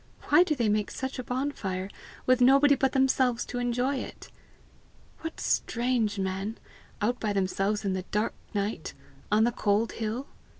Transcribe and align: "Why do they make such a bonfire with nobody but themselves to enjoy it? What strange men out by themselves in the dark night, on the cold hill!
"Why 0.29 0.41
do 0.41 0.55
they 0.55 0.67
make 0.67 0.89
such 0.89 1.19
a 1.19 1.23
bonfire 1.23 1.87
with 2.25 2.41
nobody 2.41 2.73
but 2.73 2.93
themselves 2.93 3.45
to 3.45 3.59
enjoy 3.59 3.97
it? 3.97 4.31
What 5.19 5.39
strange 5.39 6.17
men 6.17 6.57
out 7.03 7.19
by 7.19 7.33
themselves 7.33 7.85
in 7.85 7.93
the 7.93 8.01
dark 8.09 8.33
night, 8.55 8.95
on 9.31 9.43
the 9.43 9.51
cold 9.51 9.91
hill! 9.91 10.25